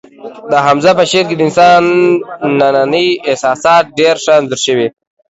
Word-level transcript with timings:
د 0.51 0.53
حمزه 0.65 0.91
په 0.99 1.03
شعر 1.11 1.25
کې 1.29 1.35
د 1.37 1.41
انسان 1.47 1.83
ننني 2.59 3.07
احساسات 3.29 3.83
ډېر 3.99 4.15
ښه 4.23 4.31
انځور 4.39 4.59
شوي 4.67 4.87